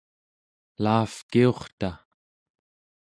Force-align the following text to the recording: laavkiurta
laavkiurta 0.83 1.91